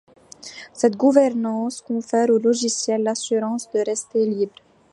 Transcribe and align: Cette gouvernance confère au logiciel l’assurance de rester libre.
Cette 0.73 0.97
gouvernance 0.97 1.81
confère 1.83 2.31
au 2.31 2.39
logiciel 2.39 3.03
l’assurance 3.03 3.69
de 3.69 3.83
rester 3.85 4.25
libre. 4.25 4.55